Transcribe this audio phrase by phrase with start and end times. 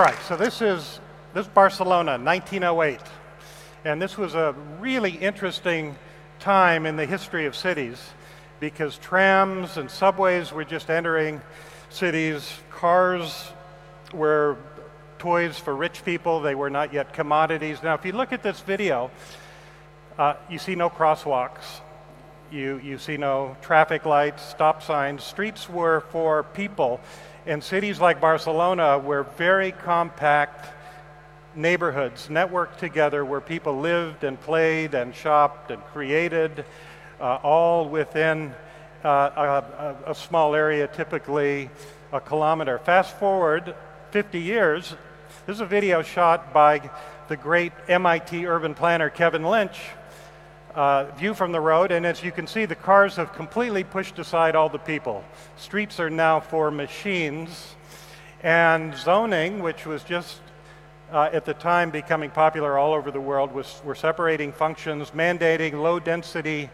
[0.00, 0.98] All right, so this is
[1.34, 3.00] this is Barcelona, 1908.
[3.84, 5.94] And this was a really interesting
[6.38, 8.00] time in the history of cities
[8.60, 11.42] because trams and subways were just entering
[11.90, 12.50] cities.
[12.70, 13.52] Cars
[14.14, 14.56] were
[15.18, 17.82] toys for rich people, they were not yet commodities.
[17.82, 19.10] Now, if you look at this video,
[20.18, 21.82] uh, you see no crosswalks.
[22.50, 25.22] You, you see no traffic lights, stop signs.
[25.22, 27.02] Streets were for people.
[27.46, 30.66] And cities like Barcelona where very compact
[31.54, 36.64] neighborhoods networked together where people lived and played and shopped and created,
[37.18, 38.54] uh, all within
[39.02, 41.70] uh, a, a, small area, typically
[42.12, 42.78] a kilometer.
[42.78, 43.74] Fast forward
[44.10, 44.94] 50 years,
[45.46, 46.90] this is a video shot by
[47.28, 49.78] the great MIT urban planner Kevin Lynch
[50.74, 54.18] uh, view from the road, and as you can see, the cars have completely pushed
[54.18, 55.24] aside all the people.
[55.56, 57.74] Streets are now for machines,
[58.42, 60.40] and zoning, which was just
[61.12, 65.82] uh, at the time becoming popular all over the world, was were separating functions, mandating
[65.82, 66.70] low density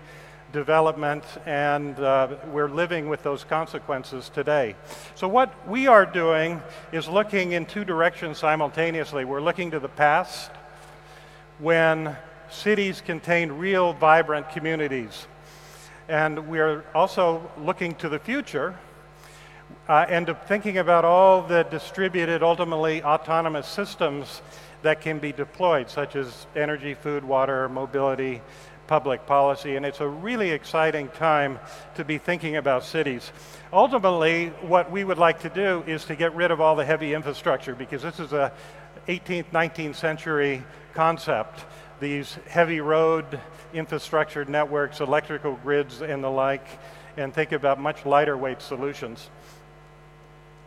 [0.53, 4.77] development, and uh, we're living with those consequences today.
[5.15, 9.25] So, what we are doing is looking in two directions simultaneously.
[9.25, 10.51] We're looking to the past
[11.59, 12.17] when
[12.51, 15.27] cities contain real vibrant communities.
[16.09, 18.79] And we're also looking to the future
[19.89, 24.43] uh, and thinking about all the distributed, ultimately autonomous systems
[24.83, 28.43] that can be deployed, such as energy, food, water, mobility,
[28.87, 29.77] public policy.
[29.77, 31.59] And it's a really exciting time
[31.97, 33.33] to be thinking about cities.
[33.73, 37.15] Ultimately, what we would like to do is to get rid of all the heavy
[37.15, 38.53] infrastructure because this is a
[39.09, 40.63] 18th, 19th century
[40.97, 41.67] concept
[42.01, 43.39] these heavy road
[43.75, 46.67] infrastructure networks, electrical grids, and the like,
[47.19, 49.29] and think about much lighter weight solutions.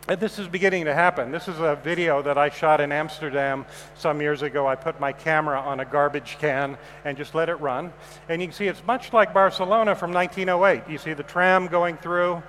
[0.06, 1.32] And this is beginning to happen.
[1.32, 4.68] This is a video that I shot in Amsterdam some years ago.
[4.68, 7.92] I put my camera on a garbage can and just let it run.
[8.28, 10.90] And you can see it's much like Barcelona from 1908.
[10.90, 12.40] You see the tram going through.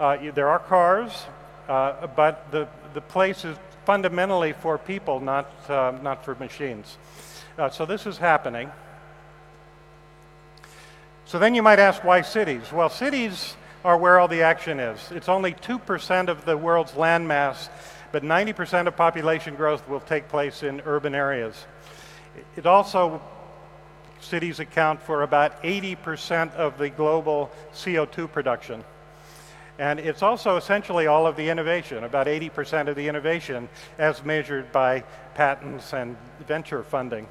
[0.00, 1.12] Uh, you, there are cars,
[1.68, 6.96] uh, but the, the place is fundamentally for people, not, uh, not for machines.
[7.58, 8.70] Uh, so this is happening.
[11.24, 12.72] So then you might ask, why cities?
[12.72, 15.10] Well, cities are where all the action is.
[15.10, 17.68] It's only 2% of the world's landmass,
[18.12, 21.66] but 90% of population growth will take place in urban areas.
[22.56, 23.20] It also,
[24.20, 28.84] cities account for about 80% of the global CO2 production.
[29.78, 33.68] And it's also essentially all of the innovation, about 80% of the innovation
[33.98, 36.16] as measured by patents and
[36.46, 37.26] venture funding.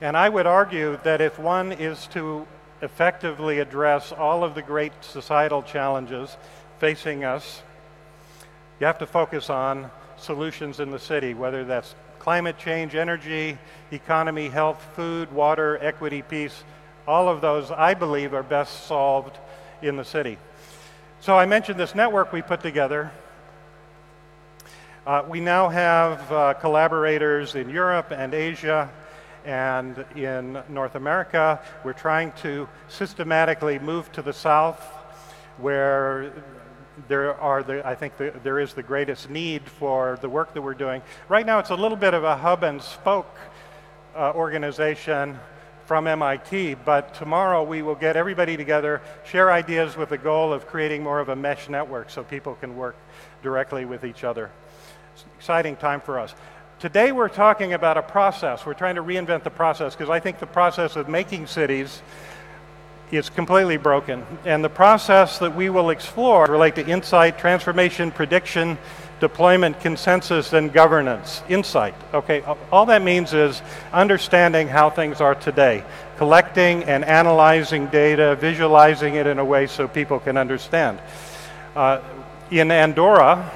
[0.00, 2.46] And I would argue that if one is to
[2.82, 6.36] effectively address all of the great societal challenges
[6.78, 7.62] facing us,
[8.78, 13.58] you have to focus on solutions in the city, whether that's climate change, energy,
[13.92, 16.64] economy, health, food, water, equity, peace.
[17.06, 19.36] All of those, I believe, are best solved
[19.82, 20.38] in the city.
[21.22, 23.10] So I mentioned this network we put together.
[25.06, 28.90] Uh, we now have uh, collaborators in Europe and Asia
[29.44, 34.82] and in North America, we're trying to systematically move to the south
[35.58, 36.32] where
[37.06, 40.62] there are the, I think the, there is the greatest need for the work that
[40.62, 41.02] we're doing.
[41.28, 43.36] Right now, it's a little bit of a hub and spoke
[44.16, 45.38] uh, organization
[45.90, 50.68] from MIT, but tomorrow we will get everybody together, share ideas with the goal of
[50.68, 52.94] creating more of a mesh network so people can work
[53.42, 54.52] directly with each other.
[55.12, 56.32] It's an exciting time for us.
[56.78, 58.64] Today we're talking about a process.
[58.64, 62.02] We're trying to reinvent the process because I think the process of making cities
[63.10, 64.24] is completely broken.
[64.44, 68.78] And the process that we will explore relate to insight, transformation, prediction,
[69.20, 71.42] deployment, consensus, and governance.
[71.48, 71.94] Insight.
[72.12, 72.42] Okay,
[72.72, 75.84] all that means is understanding how things are today,
[76.16, 80.98] collecting and analyzing data, visualizing it in a way so people can understand.
[81.76, 82.00] Uh,
[82.50, 83.48] in Andorra,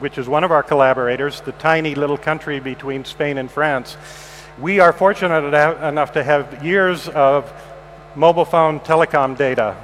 [0.00, 3.96] which is one of our collaborators, the tiny little country between Spain and France,
[4.58, 7.50] we are fortunate enough to have years of
[8.14, 9.76] mobile phone telecom data,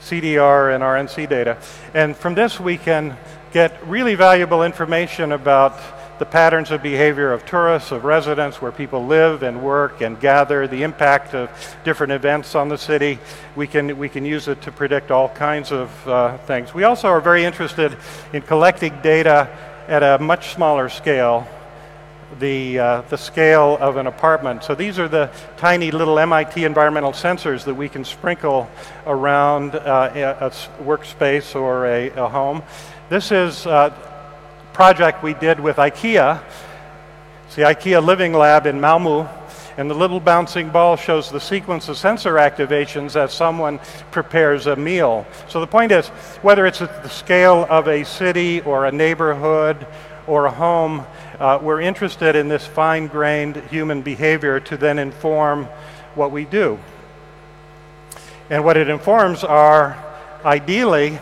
[0.00, 1.58] CDR and RNC data.
[1.92, 3.16] And from this, we can
[3.54, 5.78] get really valuable information about
[6.18, 10.66] the patterns of behavior of tourists, of residents, where people live and work and gather,
[10.66, 11.48] the impact of
[11.84, 13.16] different events on the city.
[13.54, 16.74] We can, we can use it to predict all kinds of uh, things.
[16.74, 17.96] We also are very interested
[18.32, 19.48] in collecting data
[19.86, 21.46] at a much smaller scale,
[22.40, 24.64] the, uh, the scale of an apartment.
[24.64, 28.68] So these are the tiny little MIT environmental sensors that we can sprinkle
[29.06, 30.50] around uh, a, a,
[30.82, 32.64] workspace or a, a home.
[33.10, 33.90] This is uh,
[34.72, 36.42] project we did with IKEA.
[37.44, 39.28] It's the IKEA Living Lab in Malmö.
[39.76, 43.78] And the little bouncing ball shows the sequence of sensor activations as someone
[44.10, 45.26] prepares a meal.
[45.48, 46.08] So the point is,
[46.40, 49.86] whether it's at the scale of a city or a neighborhood
[50.26, 51.04] or a home,
[51.38, 55.66] uh, we're interested in this fine grained human behavior to then inform
[56.14, 56.78] what we do.
[58.48, 60.02] And what it informs are
[60.42, 61.18] ideally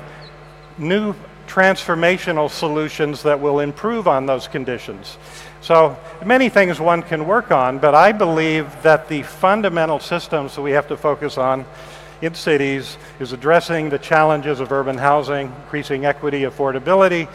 [0.78, 1.16] new
[1.52, 5.18] transformational solutions that will improve on those conditions.
[5.60, 10.62] So, many things one can work on, but I believe that the fundamental systems that
[10.62, 11.66] we have to focus on
[12.22, 17.28] in cities is addressing the challenges of urban housing, increasing equity, affordability,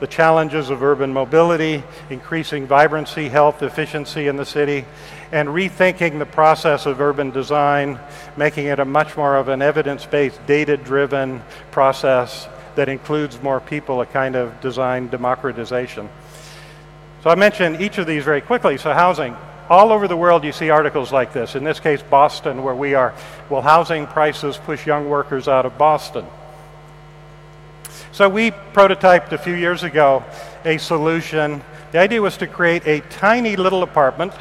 [0.00, 4.84] the challenges of urban mobility, increasing vibrancy, health, efficiency in the city,
[5.30, 7.98] and rethinking the process of urban design,
[8.36, 13.60] making it a much more of an evidence based, data driven process that includes more
[13.60, 16.08] people, a kind of design democratization.
[17.22, 18.78] So I mentioned each of these very quickly.
[18.78, 19.36] So housing.
[19.70, 21.54] All over the world you see articles like this.
[21.54, 23.14] In this case, Boston, where we are.
[23.48, 26.26] Will housing prices push young workers out of Boston?
[28.10, 30.24] So we prototyped a few years ago
[30.64, 31.62] a solution.
[31.92, 34.32] The idea was to create a tiny little apartment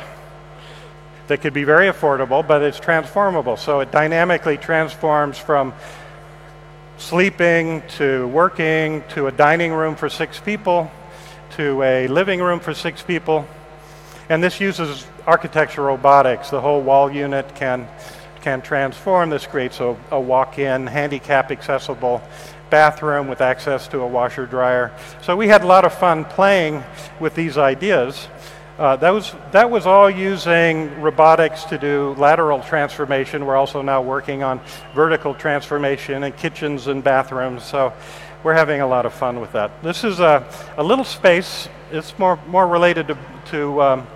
[1.27, 3.56] that could be very affordable, but it's transformable.
[3.56, 5.74] So it dynamically transforms from
[7.01, 10.89] sleeping to working to a dining room for six people
[11.51, 13.45] to a living room for six people.
[14.30, 16.51] And this uses architecture robotics.
[16.51, 17.88] The whole wall unit can,
[18.42, 19.31] can transform.
[19.31, 22.21] This creates a, a walk in, handicap accessible
[22.69, 24.92] bathroom with access to a washer dryer.
[25.24, 26.83] So we had a lot of fun playing
[27.19, 28.27] with these ideas.
[28.78, 33.46] Uh, that, was, that was all using robotics to do lateral transformation.
[33.46, 34.60] We're also now working on
[34.96, 37.64] vertical transformation in kitchens and bathrooms.
[37.64, 37.94] So
[38.44, 39.84] we're having a lot of fun with that.
[39.84, 40.48] This is a,
[40.78, 41.68] a little space.
[41.92, 44.08] It's more, more related to, to um,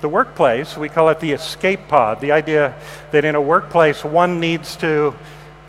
[0.00, 0.76] the workplace.
[0.76, 2.20] We call it the escape pod.
[2.20, 2.74] The idea
[3.10, 5.14] that in a workplace, one needs to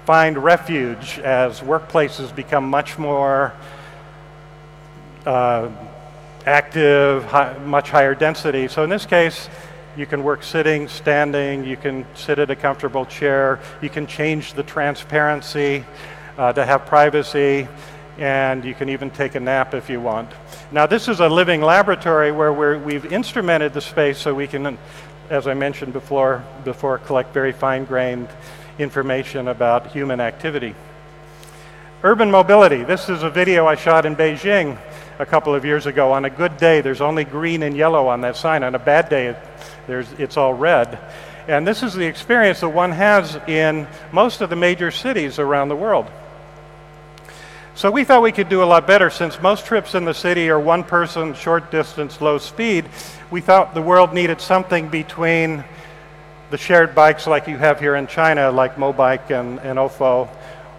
[0.05, 3.53] find refuge as workplaces become much more
[5.25, 5.69] uh,
[6.45, 8.67] active, high, much higher density.
[8.67, 9.49] So in this case,
[9.97, 14.53] you can work sitting, standing, you can sit at a comfortable chair, you can change
[14.53, 15.83] the transparency
[16.37, 17.67] uh, to have privacy,
[18.17, 20.29] and you can even take a nap if you want.
[20.71, 24.77] Now, this is a living laboratory where we have instrumented the space so we can,
[25.29, 28.29] as I mentioned before, before collect very fine grained
[28.77, 30.75] information about human activity.
[32.03, 32.83] Urban mobility.
[32.83, 34.77] This is a video I shot in Beijing
[35.19, 36.13] a couple of years ago.
[36.13, 38.63] On a good day, there's only green and yellow on that sign.
[38.63, 39.35] On a bad day,
[39.87, 40.97] it's all red.
[41.47, 45.67] And this is the experience that one has in most of the major cities around
[45.67, 46.09] the world.
[47.75, 50.49] So we thought we could do a lot better since most trips in the city
[50.49, 52.85] are one person, short distance, low speed.
[53.29, 55.63] We thought the world needed something between
[56.49, 60.29] the shared bikes like you have here in China, like Mobike and, and Ofo,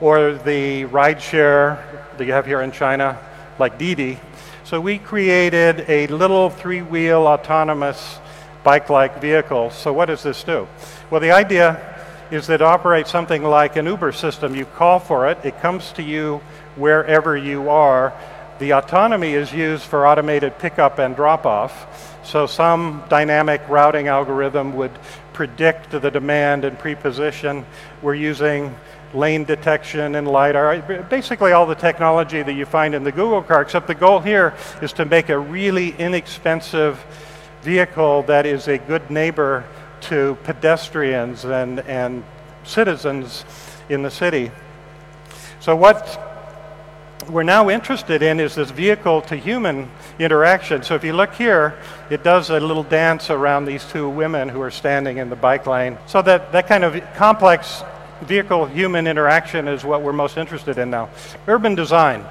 [0.00, 1.78] or the rideshare
[2.16, 3.18] that you have here in China,
[3.60, 4.18] like Didi.
[4.64, 8.18] So we created a little three wheel autonomous
[8.64, 9.70] bike like vehicle.
[9.70, 10.66] So what does this do?
[11.10, 11.86] Well, the idea
[12.30, 14.54] is that it operates something like an Uber system.
[14.54, 16.40] You call for it, it comes to you
[16.76, 18.12] wherever you are.
[18.58, 22.18] The autonomy is used for automated pickup and drop off.
[22.24, 24.92] So some dynamic routing algorithm would
[25.32, 27.64] predict the demand and preposition.
[28.02, 28.74] We're using
[29.14, 33.62] lane detection and LiDAR, basically all the technology that you find in the Google car,
[33.62, 37.04] except the goal here is to make a really inexpensive
[37.62, 39.64] vehicle that is a good neighbor
[40.02, 42.24] to pedestrians and, and
[42.64, 43.44] citizens
[43.88, 44.50] in the city.
[45.60, 46.26] So what
[47.28, 50.82] we're now interested in is this vehicle to human interaction.
[50.82, 54.60] So if you look here, it does a little dance around these two women who
[54.62, 55.98] are standing in the bike lane.
[56.06, 57.82] So that, that kind of complex
[58.22, 61.08] vehicle human interaction is what we're most interested in now.
[61.46, 62.24] Urban design.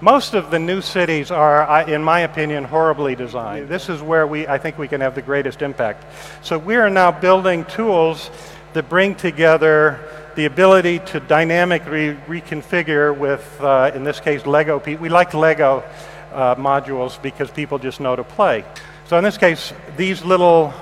[0.00, 3.68] Most of the new cities are, in my opinion, horribly designed.
[3.68, 6.04] This is where we, I think we can have the greatest impact.
[6.42, 8.30] So we are now building tools
[8.74, 9.98] that bring together
[10.34, 14.82] the ability to dynamically reconfigure with, uh, in this case, Lego.
[14.84, 15.82] We like Lego
[16.30, 18.64] uh, modules because people just know to play.
[19.06, 20.74] So in this case, these little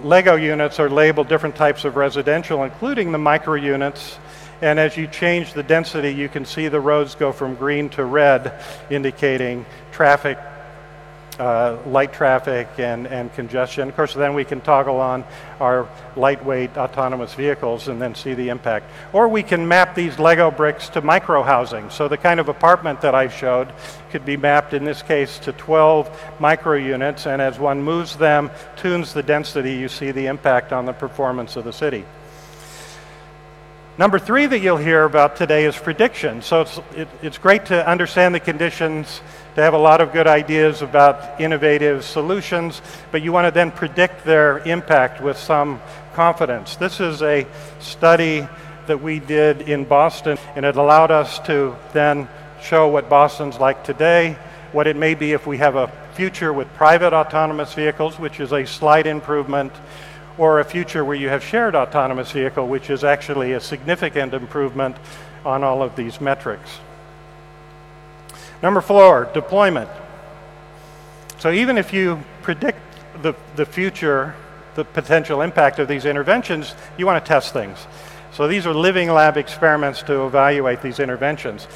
[0.00, 4.18] Lego units are labeled different types of residential, including the micro units.
[4.60, 8.04] And as you change the density, you can see the roads go from green to
[8.04, 8.52] red,
[8.90, 10.38] indicating traffic
[11.38, 13.88] uh, light traffic and, and congestion.
[13.88, 15.24] Of course, then we can toggle on
[15.60, 18.90] our lightweight autonomous vehicles and then see the impact.
[19.12, 21.90] Or we can map these Lego bricks to micro housing.
[21.90, 23.72] So the kind of apartment that I showed
[24.10, 28.50] could be mapped in this case to 12 micro units, and as one moves them,
[28.76, 32.04] tunes the density, you see the impact on the performance of the city.
[33.98, 36.40] Number three that you'll hear about today is prediction.
[36.40, 39.20] So it's, it, it's great to understand the conditions,
[39.54, 42.80] to have a lot of good ideas about innovative solutions,
[43.10, 45.78] but you want to then predict their impact with some
[46.14, 46.76] confidence.
[46.76, 47.46] This is a
[47.80, 48.48] study
[48.86, 52.28] that we did in Boston, and it allowed us to then
[52.62, 54.38] show what Boston's like today,
[54.72, 58.52] what it may be if we have a future with private autonomous vehicles, which is
[58.52, 59.70] a slight improvement
[60.38, 64.96] or a future where you have shared autonomous vehicle, which is actually a significant improvement
[65.44, 66.78] on all of these metrics.
[68.62, 69.90] Number four, deployment.
[71.38, 72.78] So even if you predict
[73.22, 74.34] the, the future,
[74.74, 77.86] the potential impact of these interventions, you want to test things.
[78.32, 81.66] So these are living lab experiments to evaluate these interventions.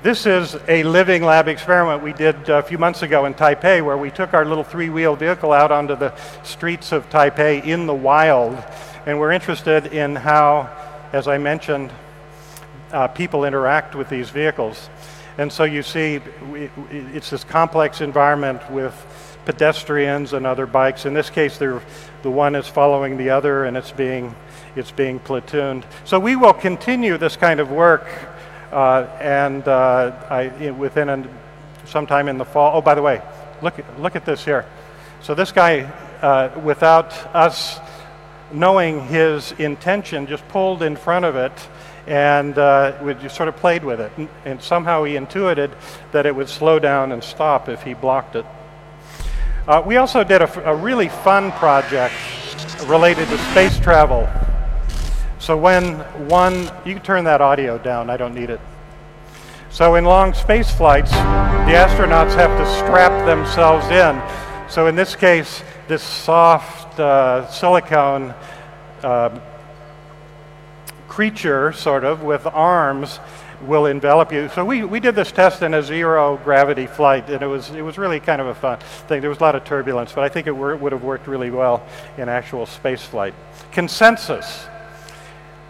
[0.00, 3.98] This is a living lab experiment we did a few months ago in Taipei where
[3.98, 6.14] we took our little three-wheel vehicle out onto the
[6.44, 8.62] streets of Taipei in the wild
[9.06, 10.70] and we're interested in how,
[11.12, 11.90] as I mentioned,
[12.92, 14.88] uh, people interact with these vehicles.
[15.36, 16.20] And so you see
[16.92, 18.94] it's this complex environment with
[19.46, 21.06] pedestrians and other bikes.
[21.06, 21.80] In this case, the
[22.22, 24.36] one is following the other and it's being,
[24.76, 25.82] it's being platooned.
[26.04, 28.06] So we will continue this kind of work
[28.72, 31.28] and uh, I, within a,
[31.84, 33.22] sometime in the fall, oh, by the way,
[33.62, 34.66] look, look at this here.
[35.22, 35.82] So this guy,
[36.22, 37.80] uh, without us
[38.52, 41.52] knowing his intention, just pulled in front of it
[42.06, 44.10] and uh, we just sort of played with it.
[44.16, 45.70] And, and, somehow he intuited
[46.12, 48.46] that it would slow down and stop if he blocked it.
[49.66, 52.14] Uh, we also did a, a really fun project
[52.86, 54.26] related to space travel.
[55.38, 55.94] So when
[56.28, 58.60] one, you turn that audio down, I don't need it.
[59.70, 64.20] So in long space flights, the astronauts have to strap themselves in.
[64.68, 68.34] So in this case, this soft uh, silicone
[69.02, 69.38] uh,
[71.06, 73.20] creature, sort of, with arms
[73.62, 74.48] will envelop you.
[74.50, 77.82] So we, we did this test in a zero gravity flight, and it was, it
[77.82, 78.78] was really kind of a fun
[79.08, 79.20] thing.
[79.20, 81.86] There was a lot of turbulence, but I think it would have worked really well
[82.16, 83.34] in actual space flight.
[83.72, 84.66] Consensus.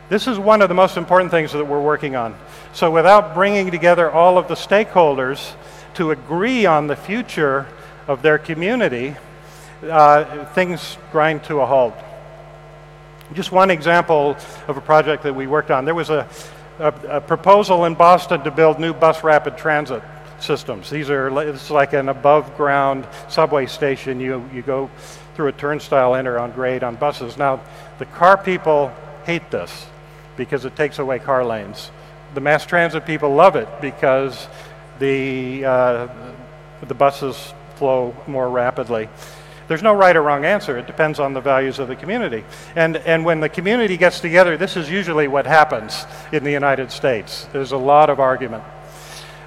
[0.09, 2.35] This is one of the most important things that we're working on.
[2.73, 5.53] So without bringing together all of the stakeholders
[5.95, 7.67] to agree on the future
[8.07, 9.15] of their community,
[9.83, 11.95] uh, things grind to a halt.
[13.35, 14.35] Just one example
[14.67, 15.85] of a project that we worked on.
[15.85, 16.27] There was a,
[16.79, 20.03] a, a proposal in Boston to build new bus rapid transit
[20.41, 20.89] systems.
[20.89, 24.21] These are it's like an above ground subway station.
[24.21, 24.89] You, you go
[25.35, 27.37] through a turnstile, enter on grade on buses.
[27.37, 27.61] Now,
[27.99, 28.91] the car people
[29.27, 29.87] hate this
[30.39, 31.91] because it takes away car lanes.
[32.33, 34.49] The mass transit people love it because
[34.99, 36.09] the, uh,
[36.87, 39.11] the buses flow more rapidly.
[39.67, 40.79] There's no right or wrong answer.
[40.79, 42.43] It depends on the values of the community.
[42.75, 46.91] And, and when the community gets together, this is usually what happens in the United
[46.91, 47.47] States.
[47.53, 48.65] There's a lot of argument.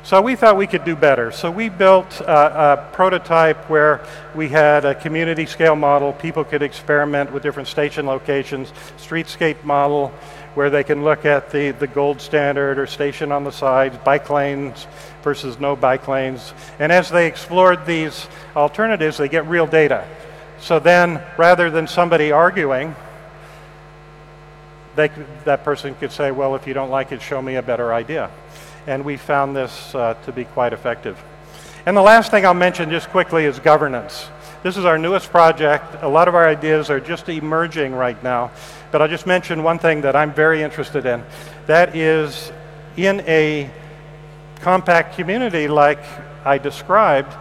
[0.04, 1.32] So we thought we could do better.
[1.32, 6.12] So we built a, a, prototype where we had a community scale model.
[6.12, 10.12] People could experiment with different station locations, streetscape model,
[10.54, 14.30] where they can look at the, the gold standard or station on the sides, bike
[14.30, 14.86] lanes
[15.24, 16.54] versus no bike lanes.
[16.80, 20.08] And as they explored these alternatives, they get real data.
[20.60, 22.96] So then, rather than somebody arguing,
[24.96, 25.10] they,
[25.46, 28.30] that person could say, well, if you don't like it, show me a better idea.
[28.88, 31.22] And we found this uh, to be quite effective.
[31.86, 34.28] And the last thing I'll mention just quickly is governance.
[34.64, 36.04] This is our newest project.
[36.04, 38.52] A lot of our ideas are just emerging right now.
[38.92, 41.24] But I'll just mention one thing that I'm very interested in.
[41.66, 42.52] That is
[42.96, 43.72] in a
[44.58, 46.04] compact community like
[46.46, 47.34] I described,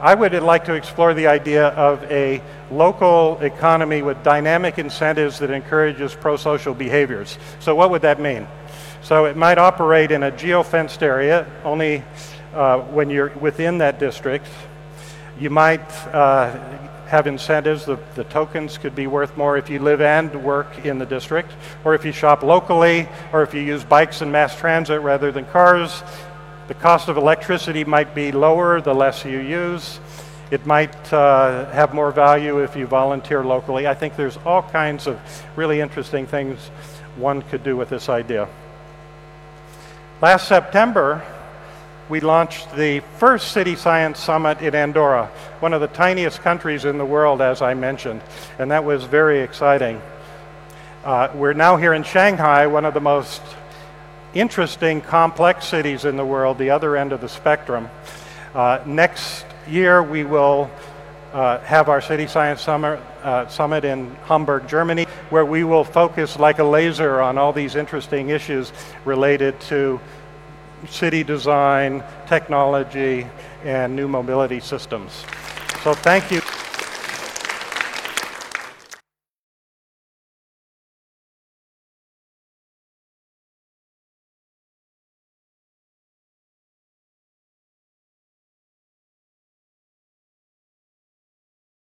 [0.00, 5.50] I would like to explore the idea of a local economy with dynamic incentives that
[5.50, 7.38] encourages pro-social behaviors.
[7.60, 8.46] So what would that mean?
[9.00, 12.04] So it might operate in a geo-fenced area, only
[12.52, 14.46] uh, when you're within that district.
[15.38, 16.50] You might uh,
[17.06, 17.84] have incentives.
[17.84, 21.52] The, the tokens could be worth more if you live and work in the district,
[21.84, 25.44] or if you shop locally, or if you use bikes and mass transit rather than
[25.46, 26.02] cars.
[26.68, 30.00] The cost of electricity might be lower the less you use.
[30.50, 33.86] It might uh, have more value if you volunteer locally.
[33.86, 35.20] I think there's all kinds of
[35.54, 36.58] really interesting things
[37.16, 38.48] one could do with this idea.
[40.20, 41.22] Last September,
[42.08, 45.26] we launched the first City Science Summit in Andorra,
[45.58, 48.22] one of the tiniest countries in the world, as I mentioned,
[48.60, 50.00] and that was very exciting.
[51.04, 53.42] Uh, we're now here in Shanghai, one of the most
[54.34, 57.88] interesting, complex cities in the world, the other end of the spectrum.
[58.54, 60.70] Uh, next year, we will
[61.32, 66.60] uh, have our City Science uh, Summit in Hamburg, Germany, where we will focus like
[66.60, 68.72] a laser on all these interesting issues
[69.04, 70.00] related to
[70.88, 73.26] city design, technology,
[73.64, 75.24] and new mobility systems.
[75.82, 76.40] So thank you.